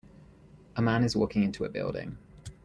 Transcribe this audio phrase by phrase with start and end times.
[0.75, 2.17] A man is walking into a building.